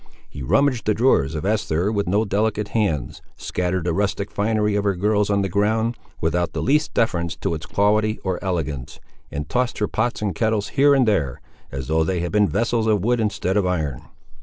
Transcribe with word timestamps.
He 0.27 0.41
rummaged 0.41 0.87
the 0.87 0.95
drawers 0.95 1.35
of 1.35 1.45
Esther 1.45 1.91
with 1.91 2.07
no 2.07 2.25
delicate 2.25 2.69
hands, 2.69 3.21
scattered 3.37 3.83
the 3.83 3.93
rustic 3.93 4.31
finery 4.31 4.73
of 4.73 4.83
her 4.83 4.95
girls 4.95 5.29
on 5.29 5.43
the 5.43 5.47
ground, 5.47 5.95
without 6.19 6.53
the 6.53 6.61
least 6.63 6.95
deference 6.95 7.35
to 7.35 7.53
its 7.53 7.67
quality 7.67 8.17
or 8.23 8.43
elegance, 8.43 8.99
and 9.29 9.47
tossed 9.47 9.77
her 9.77 9.87
pots 9.87 10.19
and 10.19 10.33
kettles 10.33 10.69
here 10.69 10.95
and 10.95 11.07
there, 11.07 11.39
as 11.71 11.87
though 11.87 12.03
they 12.03 12.19
had 12.21 12.31
been 12.31 12.47
vessels 12.49 12.87
of 12.87 13.03
wood 13.05 13.19
instead 13.19 13.55
of 13.57 13.67
iron. 13.67 14.01